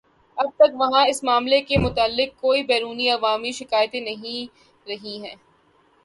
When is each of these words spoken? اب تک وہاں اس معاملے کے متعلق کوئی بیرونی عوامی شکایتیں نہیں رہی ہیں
اب 0.37 0.47
تک 0.55 0.71
وہاں 0.75 1.05
اس 1.07 1.23
معاملے 1.23 1.59
کے 1.61 1.77
متعلق 1.77 2.39
کوئی 2.41 2.63
بیرونی 2.63 3.09
عوامی 3.09 3.51
شکایتیں 3.51 3.99
نہیں 4.01 4.45
رہی 4.85 5.17
ہیں 5.23 5.35